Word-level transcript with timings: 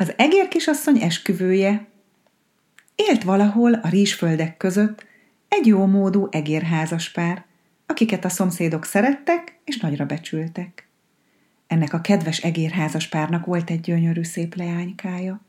Az 0.00 0.12
egér 0.16 0.48
kisasszony 0.48 1.02
esküvője. 1.02 1.86
Élt 2.94 3.22
valahol 3.22 3.72
a 3.74 3.88
rizsföldek 3.88 4.56
között 4.56 5.06
egy 5.48 5.66
jó 5.66 5.86
módú 5.86 6.28
egérházas 6.30 7.10
pár, 7.10 7.44
akiket 7.86 8.24
a 8.24 8.28
szomszédok 8.28 8.84
szerettek 8.84 9.58
és 9.64 9.78
nagyra 9.78 10.04
becsültek. 10.04 10.88
Ennek 11.66 11.92
a 11.92 12.00
kedves 12.00 12.38
egérházas 12.38 13.08
párnak 13.08 13.46
volt 13.46 13.70
egy 13.70 13.80
gyönyörű 13.80 14.22
szép 14.22 14.54
leánykája. 14.54 15.40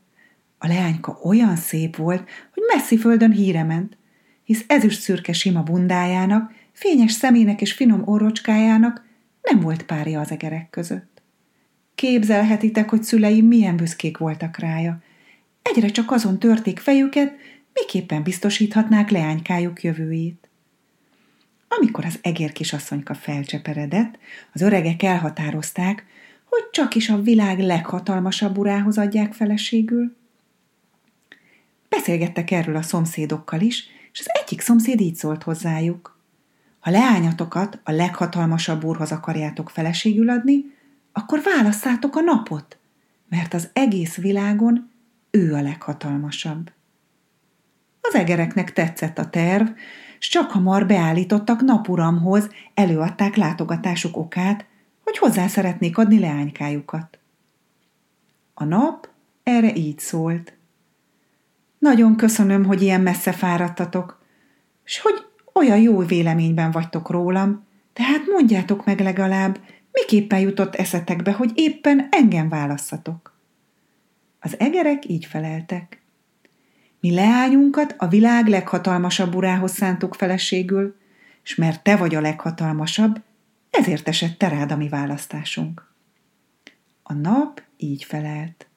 A 0.58 0.66
leányka 0.66 1.18
olyan 1.22 1.56
szép 1.56 1.96
volt, 1.96 2.28
hogy 2.54 2.62
messzi 2.74 2.98
földön 2.98 3.32
híre 3.32 3.62
ment, 3.62 3.96
hisz 4.44 4.64
ezüst 4.66 5.00
szürke 5.00 5.32
sima 5.32 5.62
bundájának, 5.62 6.52
fényes 6.72 7.12
szemének 7.12 7.60
és 7.60 7.72
finom 7.72 8.02
orrocskájának 8.04 9.04
nem 9.42 9.60
volt 9.60 9.82
párja 9.82 10.20
az 10.20 10.30
egerek 10.30 10.70
között. 10.70 11.09
Képzelhetitek, 12.00 12.90
hogy 12.90 13.02
szüleim 13.02 13.46
milyen 13.46 13.76
büszkék 13.76 14.18
voltak 14.18 14.58
rája. 14.58 15.02
Egyre 15.62 15.88
csak 15.88 16.10
azon 16.10 16.38
törték 16.38 16.78
fejüket, 16.78 17.34
miképpen 17.72 18.22
biztosíthatnák 18.22 19.10
leánykájuk 19.10 19.82
jövőjét. 19.82 20.48
Amikor 21.68 22.04
az 22.04 22.18
egér 22.22 22.52
kisasszonyka 22.52 23.14
felcseperedett, 23.14 24.18
az 24.52 24.60
öregek 24.60 25.02
elhatározták, 25.02 26.06
hogy 26.44 26.70
csak 26.70 26.94
is 26.94 27.08
a 27.08 27.22
világ 27.22 27.58
leghatalmasabb 27.58 28.58
urához 28.58 28.98
adják 28.98 29.32
feleségül. 29.32 30.16
Beszélgettek 31.88 32.50
erről 32.50 32.76
a 32.76 32.82
szomszédokkal 32.82 33.60
is, 33.60 33.84
és 34.12 34.20
az 34.20 34.26
egyik 34.42 34.60
szomszéd 34.60 35.00
így 35.00 35.16
szólt 35.16 35.42
hozzájuk. 35.42 36.18
Ha 36.78 36.90
leányatokat 36.90 37.80
a 37.82 37.92
leghatalmasabb 37.92 38.84
úrhoz 38.84 39.12
akarjátok 39.12 39.70
feleségül 39.70 40.30
adni, 40.30 40.78
akkor 41.12 41.40
válasszátok 41.42 42.16
a 42.16 42.20
napot, 42.20 42.78
mert 43.28 43.54
az 43.54 43.70
egész 43.72 44.16
világon 44.16 44.90
ő 45.30 45.54
a 45.54 45.62
leghatalmasabb. 45.62 46.72
Az 48.00 48.14
egereknek 48.14 48.72
tetszett 48.72 49.18
a 49.18 49.30
terv, 49.30 49.68
s 50.18 50.28
csak 50.28 50.50
hamar 50.50 50.86
beállítottak 50.86 51.60
napuramhoz, 51.60 52.48
előadták 52.74 53.36
látogatásuk 53.36 54.16
okát, 54.16 54.66
hogy 55.04 55.18
hozzá 55.18 55.46
szeretnék 55.46 55.98
adni 55.98 56.18
leánykájukat. 56.18 57.18
A 58.54 58.64
nap 58.64 59.08
erre 59.42 59.74
így 59.74 59.98
szólt. 59.98 60.52
Nagyon 61.78 62.16
köszönöm, 62.16 62.64
hogy 62.64 62.82
ilyen 62.82 63.00
messze 63.00 63.32
fáradtatok, 63.32 64.22
s 64.84 65.00
hogy 65.00 65.24
olyan 65.52 65.78
jó 65.78 65.98
véleményben 65.98 66.70
vagytok 66.70 67.10
rólam, 67.10 67.64
tehát 67.92 68.26
mondjátok 68.26 68.84
meg 68.84 69.00
legalább, 69.00 69.60
Miképpen 69.92 70.38
jutott 70.38 70.74
eszetekbe, 70.74 71.32
hogy 71.32 71.50
éppen 71.54 72.08
engem 72.10 72.48
válasszatok? 72.48 73.38
Az 74.40 74.58
egerek 74.58 75.08
így 75.08 75.24
feleltek. 75.24 76.02
Mi 77.00 77.14
leányunkat 77.14 77.94
a 77.98 78.08
világ 78.08 78.46
leghatalmasabb 78.46 79.34
urához 79.34 79.72
szántuk 79.72 80.14
feleségül, 80.14 80.96
és 81.42 81.54
mert 81.54 81.82
te 81.82 81.96
vagy 81.96 82.14
a 82.14 82.20
leghatalmasabb, 82.20 83.22
ezért 83.70 84.08
esett 84.08 84.38
te 84.38 84.48
rád 84.48 84.72
a 84.72 84.76
mi 84.76 84.88
választásunk. 84.88 85.92
A 87.02 87.12
nap 87.12 87.62
így 87.76 88.04
felelt. 88.04 88.68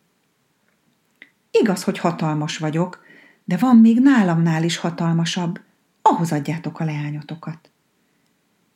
Igaz, 1.52 1.84
hogy 1.84 2.00
hatalmas 2.00 2.58
vagyok, 2.58 3.06
de 3.46 3.58
van 3.58 3.78
még 3.78 4.00
nálamnál 4.00 4.64
is 4.64 4.78
hatalmasabb, 4.78 5.62
ahhoz 6.02 6.32
adjátok 6.32 6.80
a 6.80 6.84
leányotokat. 6.84 7.72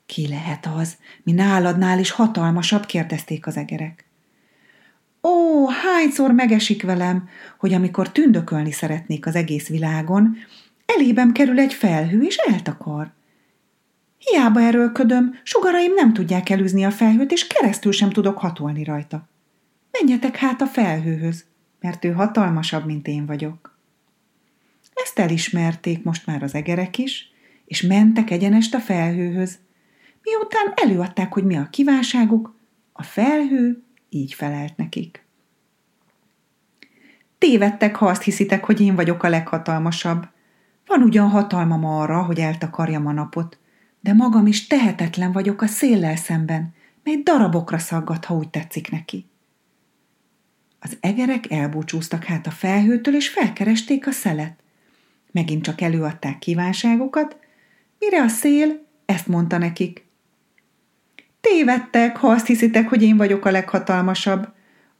Ki 0.08 0.28
lehet 0.28 0.66
az? 0.76 0.98
Mi 1.24 1.32
náladnál 1.32 2.00
is 2.00 2.12
hatalmasabb? 2.12 2.86
kérdezték 2.86 3.48
az 3.48 3.58
egerek. 3.58 4.06
Ó, 5.24 5.68
hányszor 5.68 6.32
megesik 6.32 6.84
velem, 6.84 7.30
hogy 7.58 7.74
amikor 7.74 8.12
tündökölni 8.12 8.72
szeretnék 8.72 9.26
az 9.26 9.36
egész 9.36 9.68
világon, 9.68 10.38
elébem 10.86 11.32
kerül 11.32 11.60
egy 11.60 11.74
felhő, 11.74 12.22
és 12.22 12.36
eltakar. 12.36 13.12
Hiába 14.18 14.62
erőlködöm, 14.62 15.40
sugaraim 15.44 15.94
nem 15.94 16.14
tudják 16.14 16.50
elűzni 16.50 16.86
a 16.86 16.92
felhőt, 16.92 17.32
és 17.32 17.48
keresztül 17.48 17.92
sem 17.92 18.10
tudok 18.10 18.38
hatolni 18.38 18.84
rajta. 18.84 19.30
Menjetek 19.92 20.36
hát 20.36 20.62
a 20.62 20.66
felhőhöz, 20.66 21.46
mert 21.80 22.06
ő 22.06 22.12
hatalmasabb, 22.12 22.86
mint 22.86 23.08
én 23.08 23.26
vagyok. 23.26 23.78
Ezt 24.94 25.20
elismerték 25.20 26.04
most 26.04 26.26
már 26.26 26.44
az 26.44 26.54
egerek 26.54 26.98
is, 26.98 27.32
és 27.66 27.82
mentek 27.82 28.30
egyenest 28.30 28.76
a 28.76 28.80
felhőhöz, 28.80 29.58
Miután 30.30 30.74
előadták, 30.76 31.34
hogy 31.34 31.44
mi 31.44 31.58
a 31.58 31.70
kívánságuk, 31.70 32.56
a 32.94 33.04
felhő 33.04 33.84
így 34.10 34.34
felelt 34.34 34.78
nekik. 34.78 35.26
Tévedtek, 37.38 37.96
ha 37.96 38.06
azt 38.06 38.22
hiszitek, 38.22 38.66
hogy 38.66 38.82
én 38.82 38.96
vagyok 38.96 39.24
a 39.24 39.30
leghatalmasabb. 39.30 40.28
Van 40.86 41.02
ugyan 41.02 41.30
hatalmam 41.30 41.86
arra, 41.86 42.24
hogy 42.24 42.40
eltakarjam 42.40 43.08
a 43.08 43.12
napot, 43.12 43.60
de 44.00 44.14
magam 44.14 44.48
is 44.48 44.68
tehetetlen 44.68 45.32
vagyok 45.32 45.62
a 45.62 45.68
széllel 45.68 46.16
szemben, 46.16 46.74
mely 47.04 47.16
darabokra 47.16 47.78
szaggat, 47.78 48.26
ha 48.26 48.36
úgy 48.36 48.50
tetszik 48.50 48.92
neki. 48.92 49.26
Az 50.80 50.98
egerek 51.00 51.52
elbúcsúztak 51.52 52.24
hát 52.24 52.48
a 52.48 52.52
felhőtől, 52.52 53.16
és 53.16 53.30
felkeresték 53.30 54.08
a 54.08 54.12
szelet. 54.12 54.60
Megint 55.32 55.64
csak 55.64 55.82
előadták 55.82 56.40
kívánságokat, 56.40 57.38
mire 58.00 58.22
a 58.22 58.28
szél 58.28 58.86
ezt 59.06 59.28
mondta 59.28 59.58
nekik. 59.58 60.07
Tévedtek, 61.50 62.18
ha 62.18 62.28
azt 62.28 62.48
hiszitek, 62.48 62.90
hogy 62.90 63.04
én 63.04 63.18
vagyok 63.18 63.46
a 63.46 63.52
leghatalmasabb. 63.52 64.48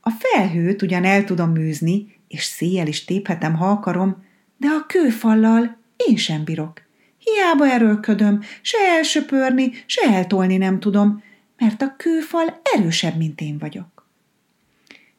A 0.02 0.10
felhőt 0.10 0.82
ugyan 0.82 1.04
el 1.04 1.24
tudom 1.24 1.52
műzni, 1.52 2.20
és 2.28 2.44
széjjel 2.44 2.88
is 2.88 3.06
téphetem, 3.06 3.56
ha 3.56 3.70
akarom, 3.70 4.26
de 4.58 4.68
a 4.68 4.86
kőfallal 4.86 5.78
én 6.08 6.16
sem 6.16 6.44
bírok. 6.44 6.82
Hiába 7.18 7.68
erőlködöm, 7.68 8.42
se 8.62 8.78
elsöpörni, 8.98 9.72
se 9.86 10.02
eltolni 10.10 10.58
nem 10.58 10.80
tudom, 10.80 11.24
mert 11.58 11.82
a 11.82 11.96
kőfal 11.98 12.62
erősebb, 12.76 13.18
mint 13.18 13.42
én 13.42 13.58
vagyok. 13.58 14.08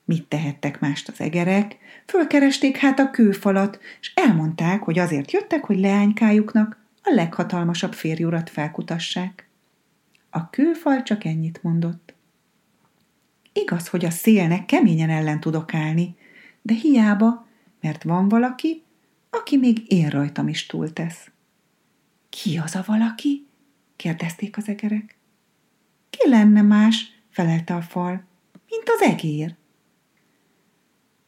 Mit 0.04 0.24
tehettek 0.28 0.80
mást 0.80 1.08
az 1.08 1.20
egerek? 1.20 1.76
Fölkeresték 2.06 2.76
hát 2.76 2.98
a 2.98 3.10
kőfalat, 3.10 3.78
és 4.00 4.12
elmondták, 4.14 4.82
hogy 4.82 4.98
azért 4.98 5.32
jöttek, 5.32 5.64
hogy 5.64 5.78
leánykájuknak 5.78 6.78
a 7.02 7.14
leghatalmasabb 7.14 7.92
férjurat 7.92 8.50
felkutassák. 8.50 9.47
A 10.30 10.50
kőfal 10.50 11.02
csak 11.02 11.24
ennyit 11.24 11.62
mondott. 11.62 12.14
Igaz, 13.52 13.88
hogy 13.88 14.04
a 14.04 14.10
szélnek 14.10 14.66
keményen 14.66 15.10
ellen 15.10 15.40
tudok 15.40 15.74
állni, 15.74 16.16
de 16.62 16.74
hiába, 16.74 17.46
mert 17.80 18.02
van 18.02 18.28
valaki, 18.28 18.82
aki 19.30 19.56
még 19.56 19.92
én 19.92 20.08
rajtam 20.08 20.48
is 20.48 20.66
túltesz. 20.66 21.30
Ki 22.28 22.58
az 22.58 22.74
a 22.74 22.84
valaki? 22.86 23.46
kérdezték 23.96 24.56
az 24.56 24.68
egerek. 24.68 25.16
Ki 26.10 26.28
lenne 26.28 26.62
más, 26.62 27.20
felelte 27.30 27.74
a 27.74 27.82
fal, 27.82 28.24
mint 28.68 28.84
az 28.86 29.00
egér. 29.00 29.56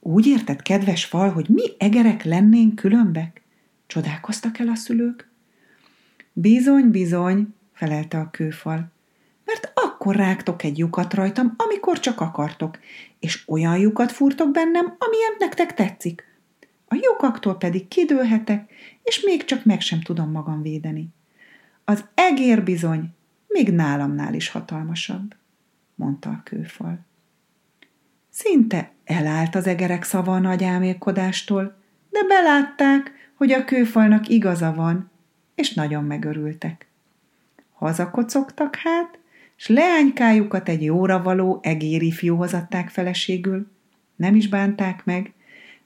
Úgy 0.01 0.27
érted, 0.27 0.63
kedves 0.63 1.05
fal, 1.05 1.31
hogy 1.31 1.49
mi 1.49 1.63
egerek 1.79 2.25
lennénk 2.25 2.75
különbek? 2.75 3.43
Csodálkoztak 3.87 4.59
el 4.59 4.69
a 4.69 4.75
szülők. 4.75 5.31
Bizony, 6.33 6.91
bizony, 6.91 7.55
felelte 7.81 8.19
a 8.19 8.31
kőfal 8.31 8.93
mert 9.51 9.73
akkor 9.75 10.17
rágtok 10.17 10.63
egy 10.63 10.79
lyukat 10.79 11.15
rajtam, 11.15 11.55
amikor 11.57 12.01
csak 12.01 12.21
akartok, 12.21 12.79
és 13.19 13.43
olyan 13.49 13.79
lyukat 13.79 14.13
fúrtok 14.13 14.51
bennem, 14.51 14.97
amilyen 14.99 15.35
nektek 15.39 15.75
tetszik. 15.75 16.25
A 16.87 16.95
lyukaktól 16.95 17.57
pedig 17.57 17.89
kidőlhetek, 17.89 18.71
és 19.03 19.21
még 19.21 19.45
csak 19.45 19.65
meg 19.65 19.81
sem 19.81 20.01
tudom 20.01 20.31
magam 20.31 20.63
védeni. 20.63 21.09
Az 21.85 22.05
egér 22.15 22.63
bizony 22.63 23.15
még 23.47 23.73
nálamnál 23.73 24.35
is 24.35 24.49
hatalmasabb, 24.49 25.35
mondta 25.95 26.31
a 26.31 26.41
kőfal. 26.45 26.99
Szinte 28.31 28.93
elállt 29.05 29.55
az 29.55 29.67
egerek 29.67 30.03
szava 30.03 30.35
a 30.35 30.39
nagy 30.39 30.65
álmélkodástól, 30.65 31.77
de 32.11 32.21
belátták, 32.29 33.13
hogy 33.35 33.53
a 33.53 33.65
kőfalnak 33.65 34.29
igaza 34.29 34.73
van, 34.73 35.11
és 35.55 35.75
nagyon 35.75 36.05
megörültek. 36.05 36.90
Hazakocogtak 37.81 38.77
hát, 38.77 39.19
s 39.57 39.69
leánykájukat 39.69 40.69
egy 40.69 40.83
jóra 40.83 41.23
való 41.23 41.59
egéri 41.63 42.11
fiúhoz 42.11 42.55
adták 42.55 42.89
feleségül. 42.89 43.71
Nem 44.17 44.35
is 44.35 44.49
bánták 44.49 45.05
meg, 45.05 45.33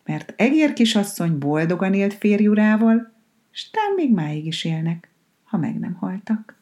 mert 0.05 0.35
egér 0.37 0.73
kisasszony 0.73 1.38
boldogan 1.38 1.94
élt 1.94 2.14
férjurával, 2.14 3.12
s 3.50 3.70
tán 3.70 3.93
még 3.96 4.12
máig 4.12 4.46
is 4.46 4.64
élnek, 4.64 5.08
ha 5.44 5.56
meg 5.56 5.79
nem 5.79 5.94
haltak. 5.94 6.56